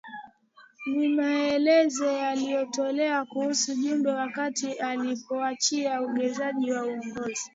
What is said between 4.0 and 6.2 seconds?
wakati alipoachia